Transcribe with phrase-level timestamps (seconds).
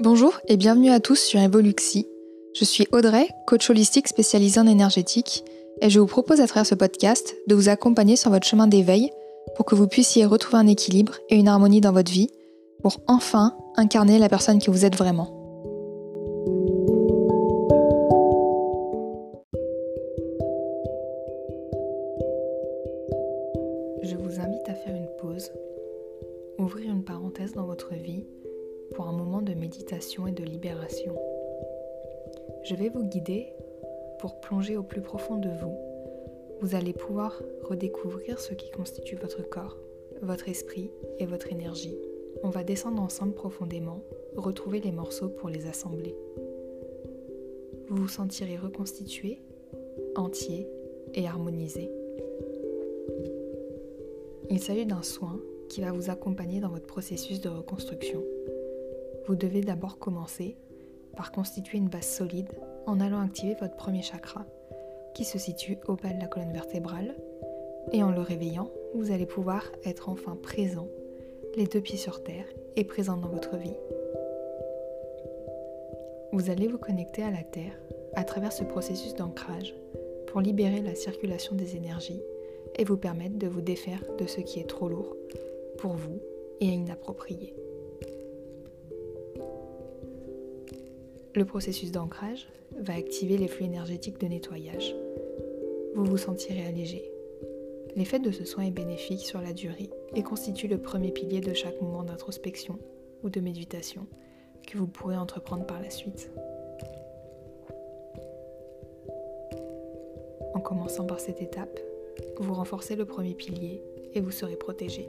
[0.00, 2.06] Bonjour et bienvenue à tous sur Evoluxi.
[2.54, 5.44] Je suis Audrey, coach holistique spécialisée en énergétique,
[5.80, 9.10] et je vous propose à travers ce podcast de vous accompagner sur votre chemin d'éveil
[9.56, 12.30] pour que vous puissiez retrouver un équilibre et une harmonie dans votre vie
[12.80, 15.37] pour enfin incarner la personne que vous êtes vraiment.
[32.64, 33.52] Je vais vous guider
[34.18, 35.76] pour plonger au plus profond de vous.
[36.60, 39.76] Vous allez pouvoir redécouvrir ce qui constitue votre corps,
[40.22, 41.96] votre esprit et votre énergie.
[42.42, 44.02] On va descendre ensemble profondément,
[44.36, 46.14] retrouver les morceaux pour les assembler.
[47.88, 49.40] Vous vous sentirez reconstitué,
[50.16, 50.68] entier
[51.14, 51.90] et harmonisé.
[54.50, 58.22] Il s'agit d'un soin qui va vous accompagner dans votre processus de reconstruction.
[59.26, 60.56] Vous devez d'abord commencer
[61.18, 62.52] par constituer une base solide
[62.86, 64.46] en allant activer votre premier chakra,
[65.14, 67.16] qui se situe au bas de la colonne vertébrale,
[67.92, 70.86] et en le réveillant, vous allez pouvoir être enfin présent,
[71.56, 72.44] les deux pieds sur terre
[72.76, 73.76] et présent dans votre vie.
[76.30, 77.76] Vous allez vous connecter à la Terre
[78.14, 79.74] à travers ce processus d'ancrage
[80.28, 82.22] pour libérer la circulation des énergies
[82.76, 85.16] et vous permettre de vous défaire de ce qui est trop lourd
[85.78, 86.20] pour vous
[86.60, 87.56] et inapproprié.
[91.38, 92.48] Le processus d'ancrage
[92.80, 94.96] va activer les flux énergétiques de nettoyage.
[95.94, 97.12] Vous vous sentirez allégé.
[97.94, 101.54] L'effet de ce soin est bénéfique sur la durée et constitue le premier pilier de
[101.54, 102.80] chaque moment d'introspection
[103.22, 104.08] ou de méditation
[104.66, 106.28] que vous pourrez entreprendre par la suite.
[110.54, 111.78] En commençant par cette étape,
[112.40, 113.80] vous renforcez le premier pilier
[114.12, 115.08] et vous serez protégé.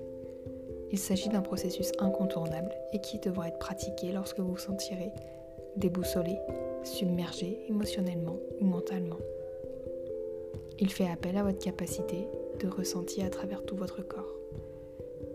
[0.92, 5.12] Il s'agit d'un processus incontournable et qui devra être pratiqué lorsque vous vous sentirez
[5.76, 6.38] déboussolé,
[6.84, 9.20] submergé émotionnellement ou mentalement.
[10.80, 12.28] Il fait appel à votre capacité
[12.60, 14.36] de ressentir à travers tout votre corps.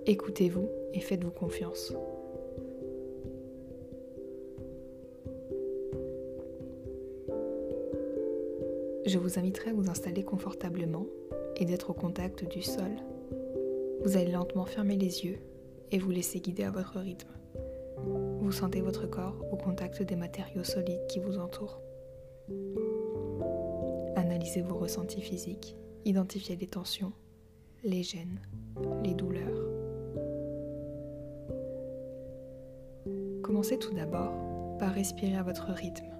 [0.06, 1.94] Écoutez-vous et faites-vous confiance.
[9.06, 11.06] Je vous inviterai à vous installer confortablement
[11.56, 12.90] et d'être au contact du sol.
[14.02, 15.38] Vous allez lentement fermer les yeux
[15.92, 17.28] et vous laisser guider à votre rythme.
[18.40, 21.80] Vous sentez votre corps au contact des matériaux solides qui vous entourent.
[24.16, 27.12] Analysez vos ressentis physiques, identifiez les tensions,
[27.82, 28.40] les gènes,
[29.02, 29.68] les douleurs.
[33.42, 34.32] Commencez tout d'abord
[34.78, 36.12] par respirer à votre rythme.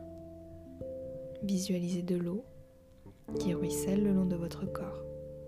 [1.43, 2.45] Visualisez de l'eau
[3.39, 5.03] qui ruisselle le long de votre corps,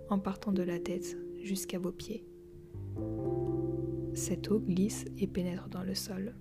[0.08, 2.26] en partant de la tête jusqu'à vos pieds.
[4.16, 6.34] Cette eau glisse et pénètre dans le sol.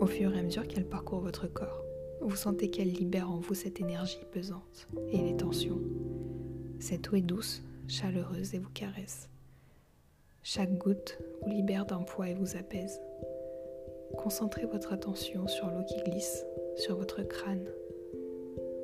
[0.00, 1.84] Au fur et à mesure qu'elle parcourt votre corps,
[2.22, 5.82] vous sentez qu'elle libère en vous cette énergie pesante et les tensions.
[6.78, 9.28] Cette eau est douce, chaleureuse et vous caresse.
[10.42, 12.98] Chaque goutte vous libère d'un poids et vous apaise.
[14.16, 16.46] Concentrez votre attention sur l'eau qui glisse
[16.76, 17.68] sur votre crâne.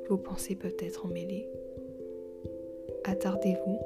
[0.07, 1.49] Vos pensées peuvent être emmêlées.
[3.05, 3.79] Attardez-vous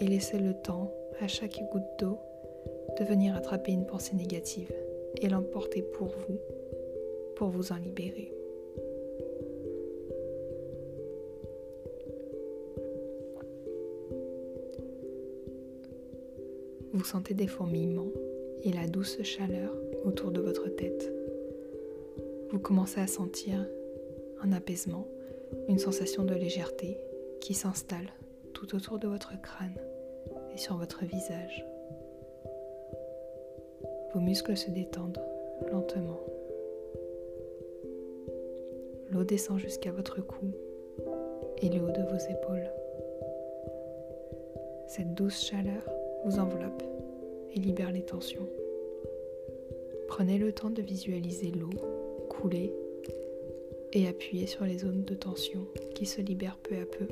[0.00, 2.18] et laissez le temps à chaque goutte d'eau
[2.98, 4.72] de venir attraper une pensée négative
[5.20, 6.38] et l'emporter pour vous,
[7.36, 8.32] pour vous en libérer.
[16.92, 18.10] Vous sentez des fourmillements
[18.64, 19.72] et la douce chaleur
[20.04, 21.12] autour de votre tête.
[22.50, 23.64] Vous commencez à sentir
[24.42, 25.06] un apaisement,
[25.68, 26.98] une sensation de légèreté
[27.40, 28.08] qui s'installe
[28.52, 29.76] tout autour de votre crâne
[30.58, 31.64] sur votre visage.
[34.12, 35.22] Vos muscles se détendent
[35.70, 36.20] lentement.
[39.10, 40.50] L'eau descend jusqu'à votre cou
[41.62, 42.70] et le haut de vos épaules.
[44.88, 45.82] Cette douce chaleur
[46.24, 46.82] vous enveloppe
[47.54, 48.48] et libère les tensions.
[50.08, 51.70] Prenez le temps de visualiser l'eau
[52.28, 52.74] couler
[53.92, 57.06] et appuyer sur les zones de tension qui se libèrent peu à peu.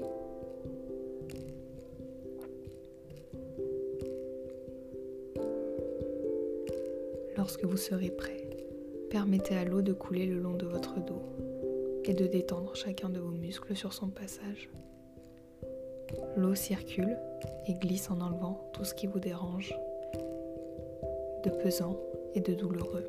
[7.46, 8.44] Lorsque vous serez prêt,
[9.08, 11.22] permettez à l'eau de couler le long de votre dos
[12.02, 14.68] et de détendre chacun de vos muscles sur son passage.
[16.36, 17.16] L'eau circule
[17.68, 19.78] et glisse en enlevant tout ce qui vous dérange,
[21.44, 22.00] de pesant
[22.34, 23.08] et de douloureux.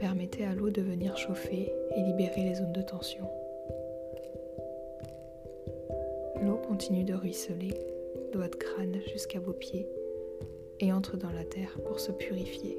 [0.00, 3.28] Permettez à l'eau de venir chauffer et libérer les zones de tension.
[6.42, 7.72] L'eau continue de ruisseler
[8.32, 9.86] de votre crâne jusqu'à vos pieds
[10.82, 12.76] et entre dans la terre pour se purifier.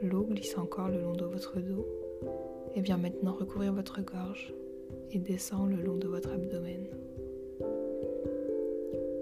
[0.00, 1.86] L'eau glisse encore le long de votre dos
[2.74, 4.54] et vient maintenant recouvrir votre gorge
[5.12, 6.86] et descend le long de votre abdomen.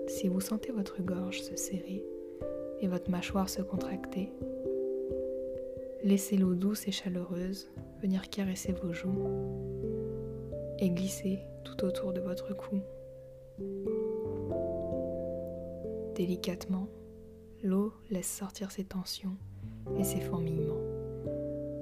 [0.07, 2.05] Si vous sentez votre gorge se serrer
[2.81, 4.31] et votre mâchoire se contracter,
[6.05, 7.69] laissez l'eau douce et chaleureuse
[8.01, 9.29] venir caresser vos joues
[10.79, 12.81] et glisser tout autour de votre cou.
[16.21, 16.87] Délicatement,
[17.63, 19.39] l'eau laisse sortir ses tensions
[19.99, 20.83] et ses fourmillements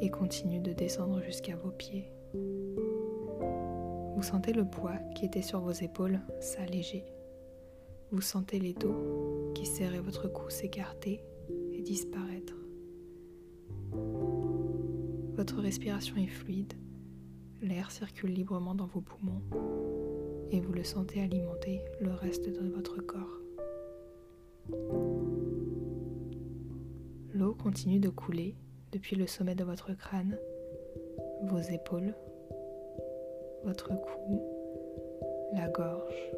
[0.00, 2.12] et continue de descendre jusqu'à vos pieds.
[4.14, 7.04] Vous sentez le poids qui était sur vos épaules s'alléger.
[8.12, 11.20] Vous sentez les dos qui serraient votre cou s'écarter
[11.72, 12.54] et disparaître.
[15.34, 16.74] Votre respiration est fluide,
[17.60, 19.42] l'air circule librement dans vos poumons
[20.52, 23.40] et vous le sentez alimenter le reste de votre corps.
[27.34, 28.54] L'eau continue de couler
[28.92, 30.38] depuis le sommet de votre crâne,
[31.44, 32.14] vos épaules,
[33.64, 34.42] votre cou,
[35.54, 36.32] la gorge,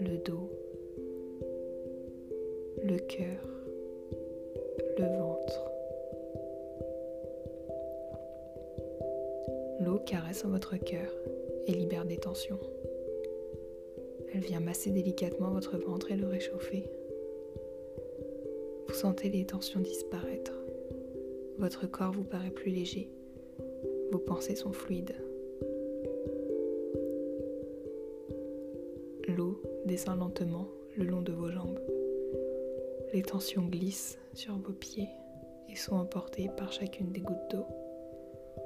[0.00, 0.50] le dos,
[2.84, 3.48] le cœur,
[4.98, 5.70] le ventre.
[9.80, 11.10] L'eau caresse votre cœur
[11.66, 12.60] et libère des tensions.
[14.32, 16.88] Elle vient masser délicatement votre ventre et le réchauffer.
[18.96, 20.54] Vous sentez les tensions disparaître.
[21.58, 23.10] Votre corps vous paraît plus léger.
[24.10, 25.14] Vos pensées sont fluides.
[29.28, 30.66] L'eau descend lentement
[30.96, 31.78] le long de vos jambes.
[33.12, 35.10] Les tensions glissent sur vos pieds
[35.68, 37.66] et sont emportées par chacune des gouttes d'eau.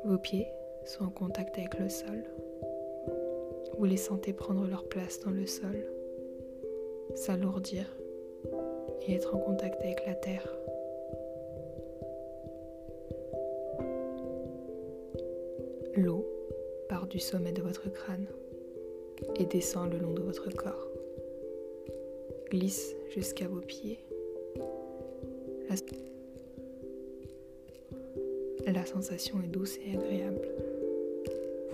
[0.05, 0.47] Vos pieds
[0.85, 2.23] sont en contact avec le sol.
[3.77, 5.85] Vous les sentez prendre leur place dans le sol,
[7.17, 7.85] s'alourdir
[9.07, 10.47] et être en contact avec la terre.
[15.97, 16.27] L'eau
[16.89, 18.27] part du sommet de votre crâne
[19.37, 20.89] et descend le long de votre corps.
[22.51, 23.99] Glisse jusqu'à vos pieds.
[28.67, 28.87] La...
[28.87, 30.49] Sensation est douce et agréable.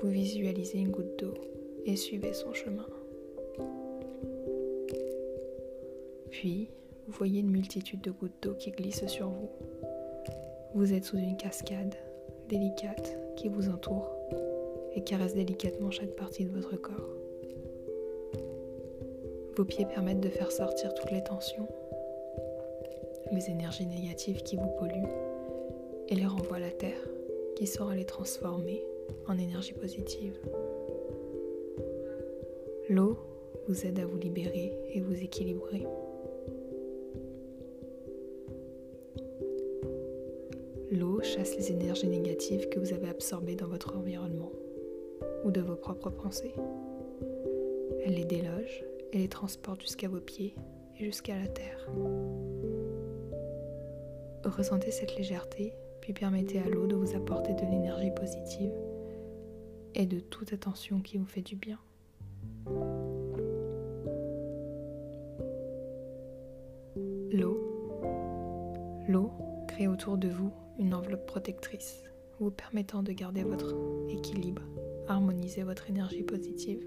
[0.02, 1.32] Vous visualisez une goutte d'eau
[1.86, 2.86] et suivez son chemin.
[6.30, 6.68] Puis,
[7.06, 9.48] vous voyez une multitude de gouttes d'eau qui glissent sur vous.
[10.74, 11.94] Vous êtes sous une cascade
[12.48, 14.10] délicate qui vous entoure
[14.94, 17.14] et caresse délicatement chaque partie de votre corps.
[19.56, 21.68] Vos pieds permettent de faire sortir toutes les tensions,
[23.32, 25.08] les énergies négatives qui vous polluent
[26.08, 27.08] et les renvoient à la terre
[27.54, 28.82] qui saura les transformer
[29.28, 30.38] en énergie positive.
[32.88, 33.16] L'eau
[33.66, 35.86] vous aide à vous libérer et vous équilibrer.
[40.90, 44.52] L'eau chasse les énergies négatives que vous avez absorbées dans votre environnement
[45.44, 46.54] ou de vos propres pensées.
[48.04, 50.54] Elle les déloge et les transporte jusqu'à vos pieds
[50.98, 51.88] et jusqu'à la terre.
[54.44, 58.72] Ressentez cette légèreté, puis permettez à l'eau de vous apporter de l'énergie positive
[59.96, 61.78] et de toute attention qui vous fait du bien.
[67.32, 67.60] L'eau.
[69.08, 69.32] L'eau
[69.66, 72.02] crée autour de vous une enveloppe protectrice,
[72.38, 73.74] vous permettant de garder votre
[74.08, 74.62] équilibre,
[75.08, 76.84] harmoniser votre énergie positive.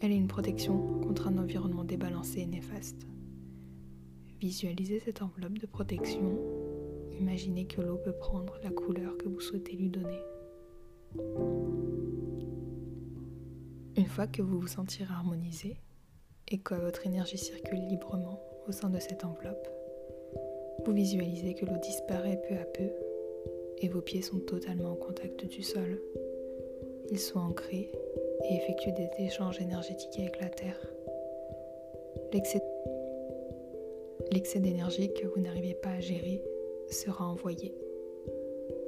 [0.00, 3.06] Elle est une protection contre un environnement débalancé et néfaste.
[4.40, 6.38] Visualisez cette enveloppe de protection.
[7.18, 10.20] Imaginez que l'eau peut prendre la couleur que vous souhaitez lui donner.
[13.96, 15.76] Une fois que vous vous sentirez harmonisé
[16.48, 19.68] et que votre énergie circule librement au sein de cette enveloppe,
[20.84, 22.90] vous visualisez que l'eau disparaît peu à peu
[23.78, 26.00] et vos pieds sont totalement en contact du sol.
[27.10, 27.90] Ils sont ancrés
[28.48, 30.92] et effectuent des échanges énergétiques avec la Terre.
[34.32, 36.42] L'excès d'énergie que vous n'arrivez pas à gérer
[36.88, 37.74] sera envoyé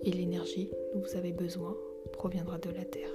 [0.03, 1.77] et l'énergie dont vous avez besoin
[2.13, 3.13] proviendra de la Terre.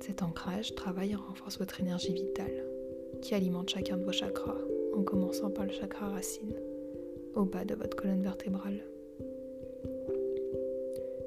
[0.00, 2.64] Cet ancrage travaille et renforce votre énergie vitale
[3.20, 4.58] qui alimente chacun de vos chakras
[4.94, 6.54] en commençant par le chakra racine,
[7.34, 8.80] au bas de votre colonne vertébrale.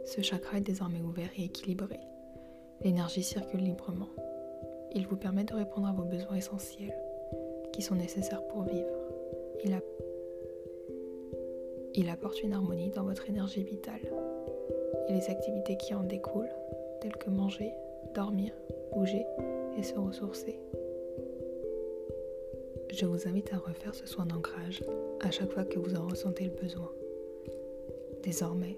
[0.05, 1.99] Ce chakra est désormais ouvert et équilibré.
[2.81, 4.09] L'énergie circule librement.
[4.93, 6.95] Il vous permet de répondre à vos besoins essentiels
[7.73, 9.05] qui sont nécessaires pour vivre.
[11.97, 14.01] Il, apporte une harmonie dans votre énergie vitale
[15.07, 16.53] et les activités qui en découlent,
[17.01, 17.73] telles que manger,
[18.13, 18.53] dormir,
[18.93, 19.25] bouger
[19.77, 20.59] et se ressourcer.
[22.95, 24.81] Je vous invite à refaire ce soin d'ancrage
[25.19, 26.89] à chaque fois que vous en ressentez le besoin.
[28.23, 28.77] Désormais,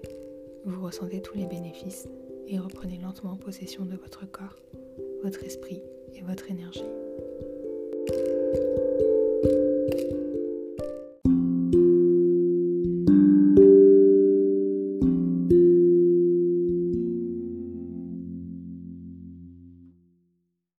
[0.64, 2.08] vous ressentez tous les bénéfices
[2.48, 4.56] et reprenez lentement possession de votre corps,
[5.22, 5.82] votre esprit
[6.14, 6.84] et votre énergie.